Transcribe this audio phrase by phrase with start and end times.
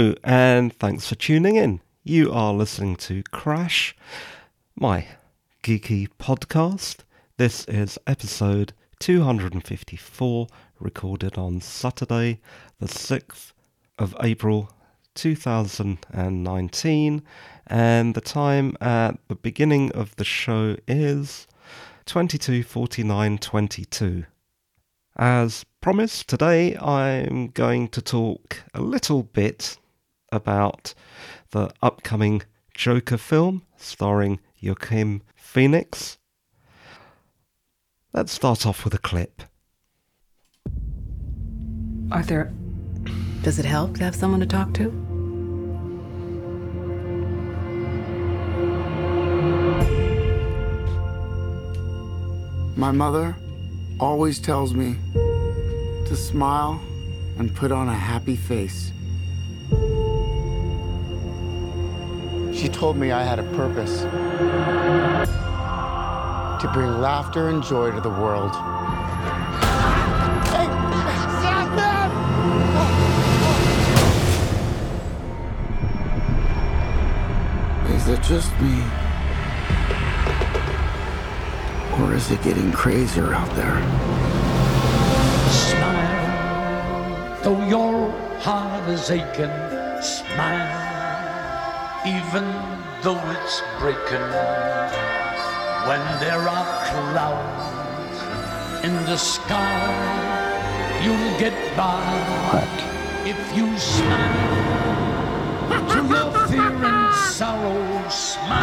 [0.00, 1.82] And thanks for tuning in.
[2.04, 3.94] You are listening to Crash,
[4.74, 5.06] my
[5.62, 7.00] geeky podcast.
[7.36, 10.46] This is episode 254,
[10.78, 12.40] recorded on Saturday,
[12.78, 13.52] the 6th
[13.98, 14.72] of April
[15.14, 17.22] 2019,
[17.66, 21.46] and the time at the beginning of the show is
[22.06, 24.24] 22:49:22.
[25.16, 29.76] As promised, today I'm going to talk a little bit
[30.32, 30.94] about
[31.50, 32.42] the upcoming
[32.74, 36.18] Joker film starring Joaquin Phoenix.
[38.12, 39.42] Let's start off with a clip.
[42.10, 42.52] Arthur,
[43.42, 44.90] does it help to have someone to talk to?
[52.76, 53.36] My mother
[54.00, 56.80] always tells me to smile
[57.38, 58.90] and put on a happy face.
[62.60, 64.02] She told me I had a purpose
[66.60, 68.50] to bring laughter and joy to the world.
[70.44, 70.66] Hey,
[71.40, 72.10] stop them!
[77.96, 78.84] Is it just me?
[81.98, 83.80] Or is it getting crazier out there?
[85.48, 89.50] Smile, though your heart is aching.
[90.02, 90.79] Smile,
[92.06, 92.44] even
[93.02, 94.24] though it's breaking.
[95.86, 98.16] When there are clouds
[98.84, 102.00] in the sky, you'll get by.
[102.52, 102.68] What?
[103.28, 104.80] If you smile
[105.90, 108.56] to your fear and sorrow, smile,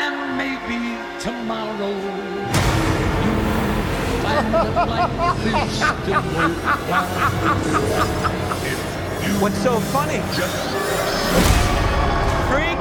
[0.00, 1.94] and maybe tomorrow
[3.22, 3.46] you'll
[4.22, 7.14] find that life is still worthwhile.
[9.44, 10.20] What's so funny?
[12.48, 12.78] Freak?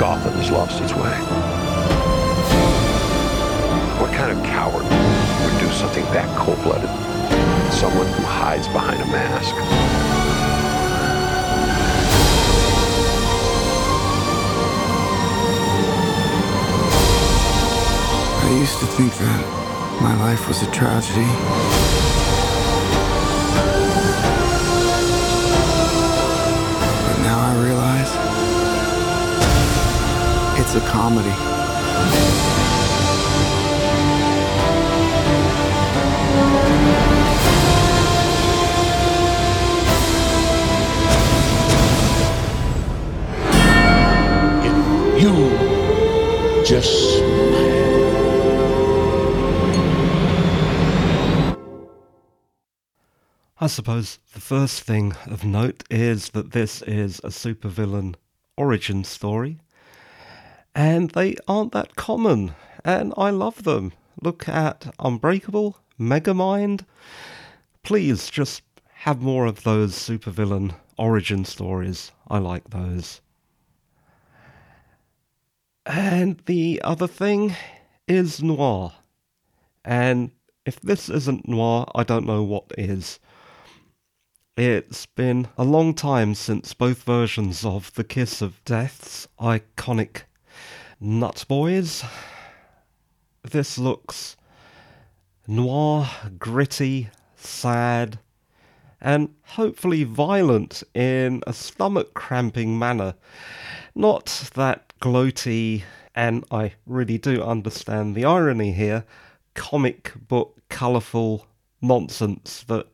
[0.00, 1.02] Gotham has lost its way.
[4.00, 6.88] What kind of coward would do something that cold-blooded?
[7.74, 10.05] Someone who hides behind a mask.
[18.66, 19.42] Used to think that
[20.02, 21.30] my life was a tragedy.
[27.04, 28.10] But now I realize
[30.60, 31.36] it's a comedy.
[44.66, 47.05] If you just
[53.66, 58.14] I suppose the first thing of note is that this is a supervillain
[58.56, 59.58] origin story,
[60.72, 62.54] and they aren't that common,
[62.84, 63.92] and I love them.
[64.22, 66.86] Look at Unbreakable, Megamind.
[67.82, 68.62] Please just
[68.92, 72.12] have more of those supervillain origin stories.
[72.28, 73.20] I like those.
[75.84, 77.56] And the other thing
[78.06, 78.92] is noir.
[79.84, 80.30] And
[80.64, 83.18] if this isn't noir, I don't know what is.
[84.58, 90.22] It's been a long time since both versions of The Kiss of Death's iconic
[90.98, 92.02] Nut Boys.
[93.42, 94.38] This looks
[95.46, 96.08] noir,
[96.38, 98.18] gritty, sad,
[98.98, 103.14] and hopefully violent in a stomach cramping manner.
[103.94, 105.82] Not that gloaty,
[106.14, 109.04] and I really do understand the irony here,
[109.52, 111.46] comic book colourful
[111.82, 112.86] nonsense that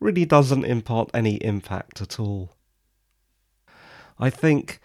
[0.00, 2.56] really doesn't impart any impact at all.
[4.18, 4.80] I think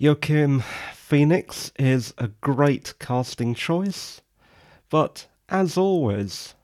[0.00, 0.60] Joaquin
[0.94, 4.20] Phoenix is a great casting choice,
[4.88, 6.54] but as always,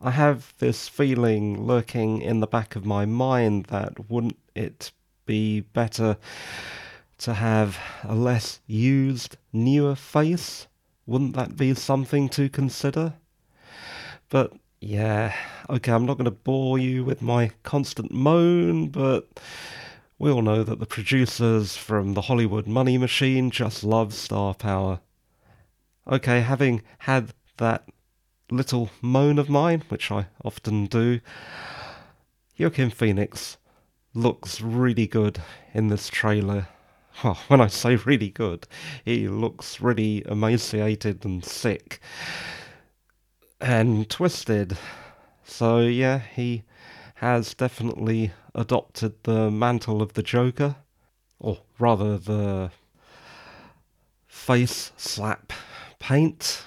[0.00, 4.92] I have this feeling lurking in the back of my mind that wouldn't it
[5.24, 6.18] be better
[7.18, 10.66] to have a less used, newer face?
[11.06, 13.14] Wouldn't that be something to consider?
[14.28, 14.52] But
[14.84, 15.34] yeah,
[15.70, 19.40] okay, I'm not going to bore you with my constant moan, but
[20.18, 25.00] we all know that the producers from the Hollywood money machine just love star power.
[26.06, 27.88] Okay, having had that
[28.50, 31.20] little moan of mine, which I often do,
[32.58, 33.56] Joaquin Phoenix
[34.12, 35.40] looks really good
[35.72, 36.68] in this trailer
[37.22, 38.66] well, when I say really good,
[39.04, 42.00] he looks really emaciated and sick
[43.64, 44.76] and twisted.
[45.42, 46.64] So, yeah, he
[47.16, 50.76] has definitely adopted the mantle of the Joker,
[51.38, 52.70] or rather, the
[54.26, 55.52] face slap
[55.98, 56.62] paint.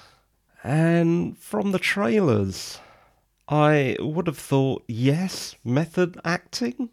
[0.64, 2.80] And from the trailers,
[3.48, 6.90] I would have thought yes, method acting,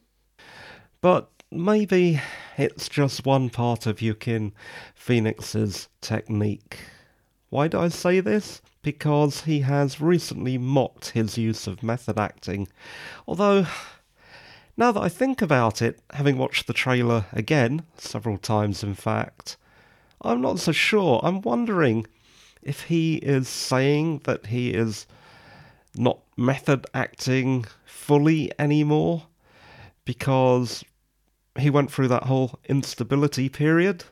[1.02, 2.22] but maybe
[2.58, 4.54] it's just one part of Joaquin
[4.94, 6.78] Phoenix's technique.
[7.56, 8.62] Why do I say this?
[8.82, 12.68] Because he has recently mocked his use of method acting.
[13.30, 13.66] Although,
[14.76, 19.56] now that I think about it, having watched the trailer again, several times in fact,
[20.22, 21.22] I'm not so sure.
[21.24, 22.06] I'm wondering
[22.62, 25.08] if he is saying that he is
[25.96, 29.28] not method acting fully anymore
[30.04, 30.84] because
[31.58, 34.04] he went through that whole instability period,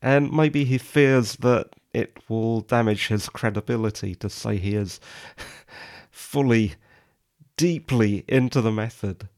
[0.00, 5.00] and maybe he fears that it will damage his credibility to say he is
[6.10, 6.74] fully,
[7.56, 9.28] deeply into the method.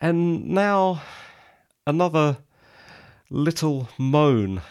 [0.00, 1.02] And now,
[1.86, 2.38] another
[3.30, 4.62] little moan.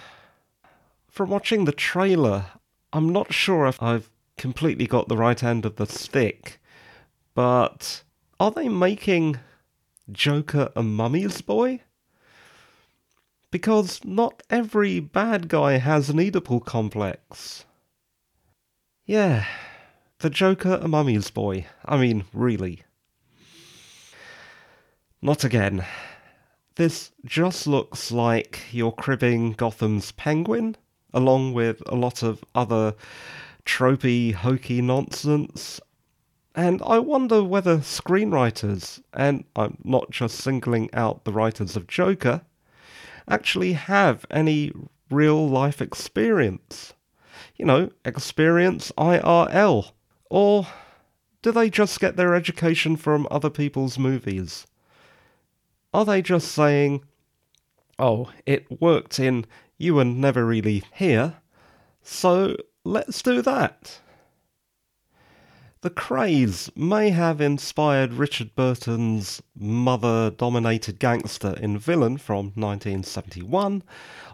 [1.10, 2.46] From watching the trailer,
[2.94, 6.60] I'm not sure if I've completely got the right end of the stick,
[7.34, 8.04] but
[8.40, 9.40] are they making
[10.12, 11.82] Joker a mummy's boy?
[13.52, 17.66] Because not every bad guy has an Oedipal complex.
[19.06, 19.46] Yeah,
[20.20, 21.68] the Joker a mummy's boy.
[21.86, 22.84] I mean, really.
[25.22, 25.86] Not again.
[26.76, 30.78] This just looks like you're cribbing Gotham's Penguin,
[31.14, 32.96] along with a lot of other
[33.66, 35.82] tropey, hokey nonsense
[36.56, 42.42] and I wonder whether screenwriters, and I'm not just singling out the writers of Joker,
[43.28, 44.72] actually have any
[45.10, 46.94] real life experience.
[47.56, 49.92] You know, experience IRL.
[50.30, 50.68] Or
[51.42, 54.66] do they just get their education from other people's movies?
[55.94, 57.04] Are they just saying,
[58.00, 59.46] oh, it worked in
[59.78, 61.36] You Were Never Really Here,
[62.02, 64.00] so let's do that?
[65.82, 73.82] The Krays may have inspired Richard Burton's mother dominated gangster in Villain from 1971,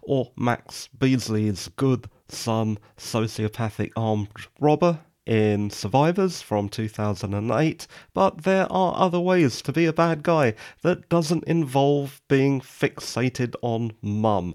[0.01, 4.27] or Max Beesley's good son sociopathic armed
[4.59, 10.53] robber in Survivors from 2008, but there are other ways to be a bad guy
[10.81, 14.53] that doesn't involve being fixated on mum.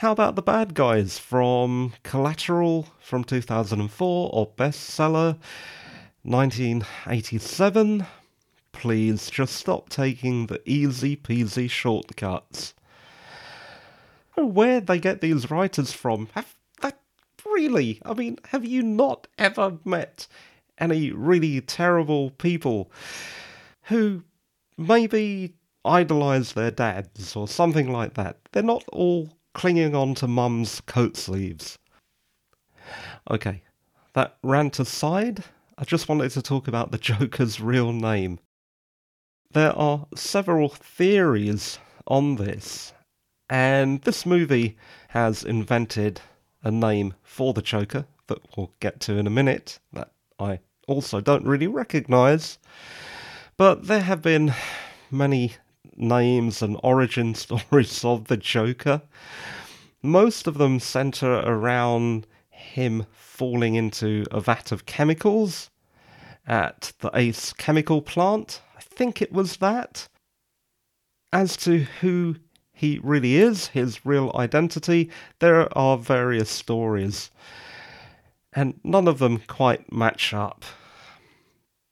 [0.00, 5.36] How about the bad guys from Collateral from 2004 or Bestseller
[6.22, 8.06] 1987?
[8.72, 12.72] Please just stop taking the easy peasy shortcuts.
[14.38, 16.30] Where'd they get these writers from?
[16.32, 16.98] Have that
[17.44, 18.00] really?
[18.02, 20.26] I mean, have you not ever met
[20.78, 22.90] any really terrible people
[23.82, 24.22] who
[24.78, 28.38] maybe idolize their dads or something like that?
[28.52, 31.78] They're not all clinging on to mum's coat sleeves.
[33.30, 33.62] Okay,
[34.14, 35.44] that rant aside,
[35.78, 38.38] I just wanted to talk about the Joker's real name.
[39.52, 42.92] There are several theories on this,
[43.48, 44.76] and this movie
[45.08, 46.20] has invented
[46.62, 51.20] a name for the Joker that we'll get to in a minute that I also
[51.20, 52.58] don't really recognize.
[53.56, 54.54] But there have been
[55.10, 55.54] many
[56.00, 59.02] names and origin stories of the Joker.
[60.02, 65.70] Most of them center around him falling into a vat of chemicals
[66.46, 68.62] at the Ace Chemical Plant.
[68.76, 70.08] I think it was that.
[71.32, 72.36] As to who
[72.72, 77.30] he really is, his real identity, there are various stories,
[78.52, 80.64] and none of them quite match up.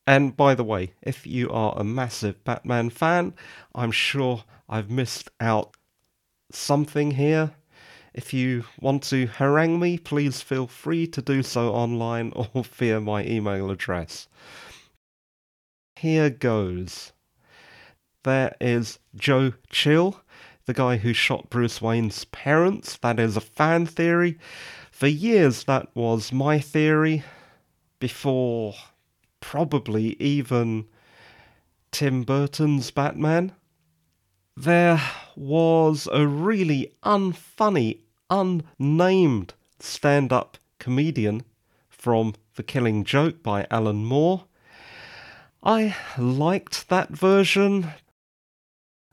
[0.09, 3.35] And by the way, if you are a massive Batman fan,
[3.75, 5.77] I'm sure I've missed out
[6.50, 7.50] something here.
[8.15, 13.03] If you want to harangue me, please feel free to do so online or via
[13.03, 14.29] my email address.
[15.97, 17.12] Here goes.
[18.25, 20.23] There is Joe Chill,
[20.65, 22.97] the guy who shot Bruce Wayne's parents.
[23.03, 24.38] That is a fan theory.
[24.91, 27.25] For years, that was my theory.
[28.00, 28.75] Before
[29.40, 30.87] probably even
[31.90, 33.52] Tim Burton's Batman.
[34.57, 35.00] There
[35.37, 41.45] was a really unfunny, unnamed stand up comedian
[41.88, 44.45] from The Killing Joke by Alan Moore.
[45.62, 47.92] I liked that version.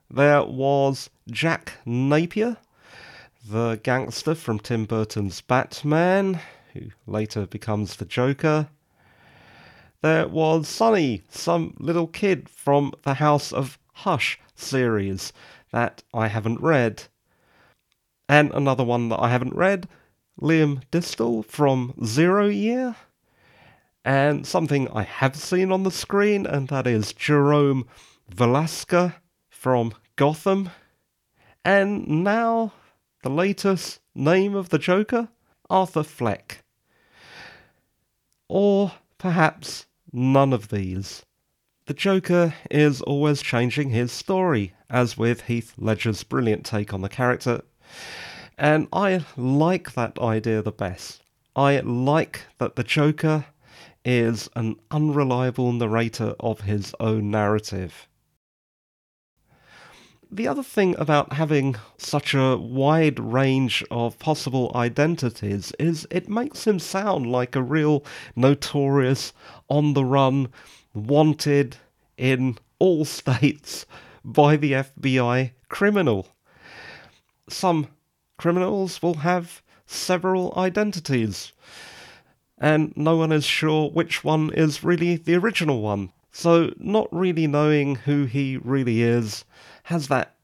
[0.10, 2.58] there was Jack Napier,
[3.48, 6.40] the gangster from Tim Burton's Batman,
[6.74, 8.70] who later becomes the Joker.
[10.06, 15.34] There was Sonny, some little kid from the House of Hush series
[15.72, 17.06] that I haven't read.
[18.30, 19.88] And another one that I haven't read,
[20.40, 22.96] Liam Distel from Zero Year.
[24.04, 27.88] And something I have seen on the screen, and that is Jerome
[28.32, 29.16] Valeska
[29.50, 30.70] from Gotham.
[31.64, 32.74] And now,
[33.24, 35.30] the latest name of the Joker,
[35.68, 36.64] Arthur Fleck.
[38.48, 41.24] Or perhaps none of these.
[41.88, 47.10] The Joker is always changing his story, as with Heath Ledger's brilliant take on the
[47.10, 47.62] character.
[48.58, 51.22] And I like that idea the best.
[51.56, 53.46] I like that the Joker
[54.04, 58.08] is an unreliable narrator of his own narrative.
[60.32, 66.66] The other thing about having such a wide range of possible identities is it makes
[66.66, 68.04] him sound like a real
[68.36, 69.34] notorious,
[69.70, 70.50] on the run,
[70.94, 71.78] wanted
[72.18, 73.86] in all states
[74.24, 76.28] by the FBI criminal.
[77.50, 77.88] Some
[78.38, 81.52] criminals will have several identities,
[82.58, 86.12] and no one is sure which one is really the original one.
[86.32, 89.46] So, not really knowing who he really is
[89.84, 90.36] has that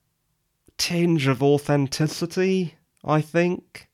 [0.78, 3.90] tinge of authenticity, I think.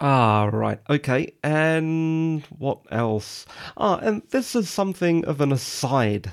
[0.00, 3.44] Ah, right, okay, and what else?
[3.76, 6.32] Ah, and this is something of an aside.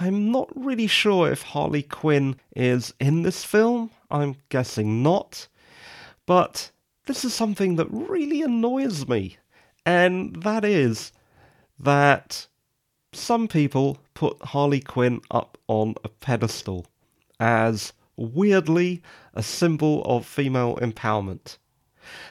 [0.00, 3.90] I'm not really sure if Harley Quinn is in this film.
[4.10, 5.48] I'm guessing not.
[6.26, 6.70] But
[7.06, 9.36] this is something that really annoys me,
[9.86, 11.12] and that is
[11.78, 12.46] that
[13.12, 16.86] some people put Harley Quinn up on a pedestal
[17.40, 19.02] as weirdly
[19.34, 21.58] a symbol of female empowerment.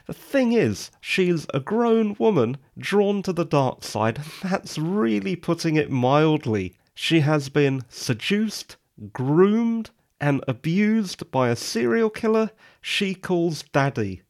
[0.08, 5.76] The thing is, she's a grown woman drawn to the dark side, that's really putting
[5.76, 6.78] it mildly.
[6.94, 8.78] She has been seduced,
[9.14, 12.52] groomed, and abused by a serial killer
[12.82, 14.22] she calls Daddy.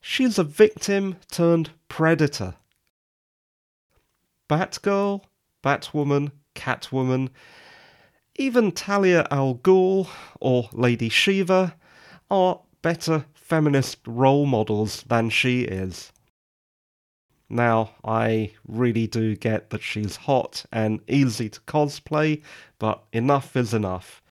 [0.00, 2.54] She's a victim turned predator.
[4.48, 5.22] Batgirl
[5.62, 7.30] Batwoman, Catwoman,
[8.36, 10.08] even Talia al Ghul
[10.40, 11.76] or Lady Shiva
[12.30, 16.10] are better feminist role models than she is.
[17.50, 22.40] Now, I really do get that she's hot and easy to cosplay,
[22.78, 24.22] but enough is enough.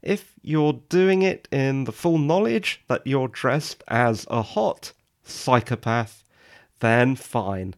[0.00, 4.92] If you're doing it in the full knowledge that you're dressed as a hot
[5.24, 6.22] psychopath,
[6.78, 7.74] then fine.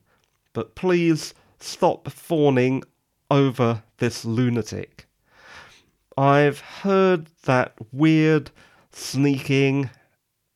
[0.52, 2.82] But please stop fawning
[3.30, 5.06] over this lunatic.
[6.14, 8.50] I've heard that weird,
[8.94, 9.90] sneaking,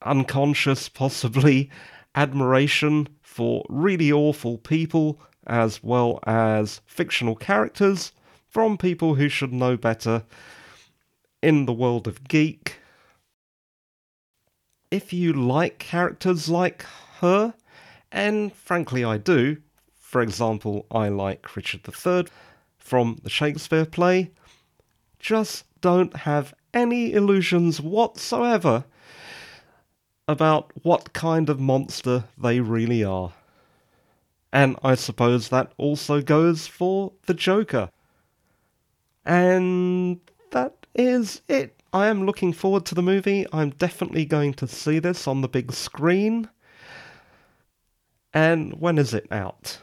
[0.03, 1.71] unconscious, possibly,
[2.15, 8.13] admiration for really awful people as well as fictional characters
[8.49, 10.25] from people who should know better
[11.43, 12.81] in the world of geek.
[14.91, 16.85] If you like characters like
[17.21, 17.55] her,
[18.11, 19.59] and frankly I do,
[19.93, 22.27] for example, I like Richard III
[22.79, 24.31] from the Shakespeare play.
[25.19, 28.85] Just don't have any illusions whatsoever
[30.27, 33.33] about what kind of monster they really are.
[34.53, 37.91] And I suppose that also goes for the Joker.
[39.25, 40.21] And
[40.51, 41.75] that is it.
[41.93, 43.47] I am looking forward to the movie.
[43.53, 46.49] I'm definitely going to see this on the big screen.
[48.35, 49.79] And when is it out?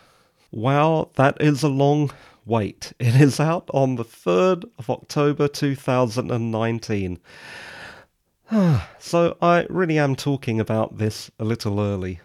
[0.51, 2.11] Wow, that is a long
[2.45, 2.93] wait.
[2.99, 7.19] It is out on the 3rd of October 2019.
[8.99, 12.19] so I really am talking about this a little early.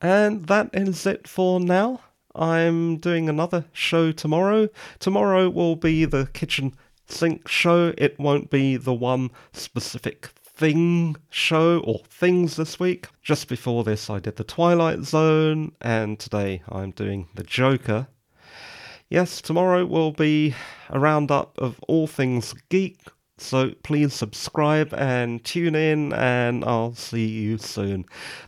[0.00, 2.00] And that is it for now.
[2.34, 4.68] I'm doing another show tomorrow.
[4.98, 6.74] Tomorrow will be the kitchen
[7.06, 7.94] sink show.
[7.96, 13.08] It won't be the one specific thing show or things this week.
[13.22, 18.08] Just before this, I did the Twilight Zone, and today I'm doing the Joker.
[19.08, 20.56] Yes, tomorrow will be
[20.90, 22.98] a roundup of all things geek,
[23.38, 28.06] so please subscribe and tune in, and I'll see you soon.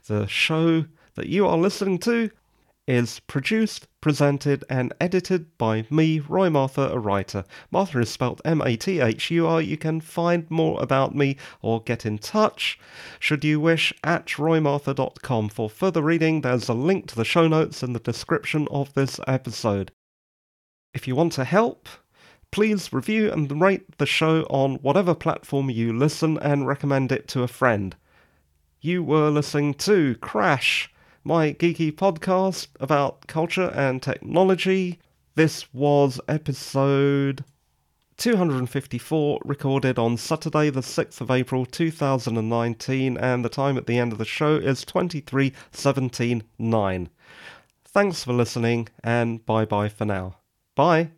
[0.08, 2.30] The show that you are listening to
[2.88, 7.44] is produced, presented, and edited by me, Roy Mathur, a writer.
[7.72, 9.62] Mathur is spelled M A T H U R.
[9.62, 12.80] You can find more about me or get in touch,
[13.20, 15.50] should you wish, at roymathur.com.
[15.50, 19.20] For further reading, there's a link to the show notes in the description of this
[19.28, 19.92] episode.
[20.98, 21.88] If you want to help,
[22.50, 27.42] Please review and rate the show on whatever platform you listen and recommend it to
[27.42, 27.94] a friend.
[28.80, 30.90] You were listening to Crash,
[31.22, 34.98] my geeky podcast about culture and technology.
[35.34, 37.44] This was episode
[38.16, 44.12] 254, recorded on Saturday, the 6th of April 2019, and the time at the end
[44.12, 47.10] of the show is 23:17:9.
[47.84, 50.36] Thanks for listening, and bye bye for now.
[50.78, 51.10] Bye.